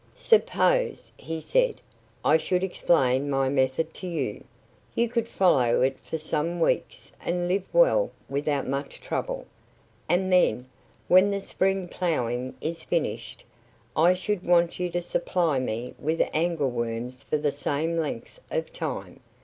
"Suppose," 0.15 1.11
he 1.15 1.39
said, 1.39 1.79
"I 2.25 2.37
should 2.37 2.63
explain 2.63 3.29
my 3.29 3.49
method 3.49 3.93
to 3.93 4.07
you. 4.07 4.43
You 4.95 5.07
could 5.07 5.27
follow 5.27 5.83
it 5.83 5.99
for 5.99 6.17
some 6.17 6.59
weeks 6.59 7.11
and 7.23 7.47
live 7.47 7.65
well 7.71 8.09
without 8.27 8.65
much 8.65 8.99
trouble. 8.99 9.45
And 10.09 10.33
then 10.33 10.65
when 11.07 11.29
the 11.29 11.39
spring 11.39 11.87
ploughing 11.87 12.55
is 12.61 12.83
finished 12.83 13.45
I 13.95 14.15
should 14.15 14.43
want 14.43 14.79
you 14.79 14.89
to 14.89 15.03
supply 15.03 15.59
me 15.59 15.93
with 15.99 16.19
angleworms 16.33 17.21
for 17.25 17.37
the 17.37 17.51
same 17.51 17.95
length 17.95 18.39
of 18.49 18.73
time. 18.73 19.19